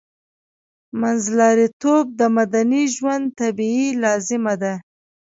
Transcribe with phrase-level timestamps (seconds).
[0.99, 4.73] منځلاریتوب د مدني ژوند طبیعي لازمه ده